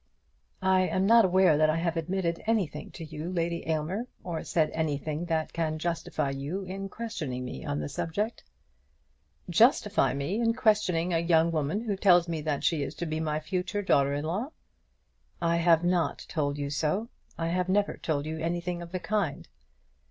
[0.63, 4.71] "I am not aware that I have admitted anything to you, Lady Aylmer, or said
[4.73, 8.43] anything that can justify you in questioning me on the subject."
[9.47, 13.19] "Justify me in questioning a young woman who tells me that she is to be
[13.19, 14.49] my future daughter in law!"
[15.39, 17.09] "I have not told you so.
[17.37, 19.47] I have never told you anything of the kind."